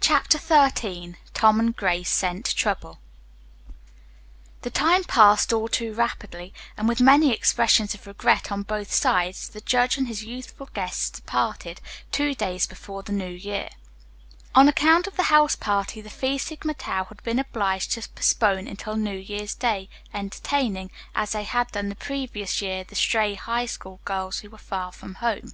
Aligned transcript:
CHAPTER 0.00 0.38
XIII 0.38 1.16
TOM 1.34 1.60
AND 1.60 1.76
GRACE 1.76 2.08
SCENT 2.08 2.46
TROUBLE 2.56 2.98
The 4.62 4.70
time 4.70 5.04
passed 5.04 5.52
all 5.52 5.68
too 5.68 5.92
rapidly, 5.92 6.54
and 6.74 6.88
with 6.88 7.02
many 7.02 7.34
expressions 7.34 7.92
of 7.92 8.06
regret 8.06 8.50
on 8.50 8.62
both 8.62 8.90
sides 8.90 9.50
the 9.50 9.60
judge 9.60 9.98
and 9.98 10.08
his 10.08 10.24
youthful 10.24 10.70
guests 10.72 11.20
parted, 11.26 11.82
two 12.10 12.34
days 12.34 12.66
before 12.66 13.02
the 13.02 13.12
New 13.12 13.28
Year. 13.28 13.68
On 14.54 14.68
account 14.68 15.06
of 15.06 15.16
the 15.18 15.24
house 15.24 15.54
party 15.54 16.00
the 16.00 16.08
Phi 16.08 16.38
Sigma 16.38 16.72
Tau 16.72 17.04
had 17.04 17.22
been 17.22 17.38
obliged 17.38 17.92
to 17.92 18.08
postpone 18.08 18.66
until 18.66 18.96
New 18.96 19.18
Year's 19.18 19.54
Day 19.54 19.90
entertaining 20.14 20.90
as 21.14 21.32
they 21.32 21.44
had 21.44 21.70
done 21.72 21.90
the 21.90 21.94
previous 21.94 22.62
year 22.62 22.84
the 22.84 22.94
stray 22.94 23.34
High 23.34 23.66
School 23.66 24.00
girls 24.06 24.38
who 24.38 24.48
were 24.48 24.56
far 24.56 24.92
from 24.92 25.16
home. 25.16 25.52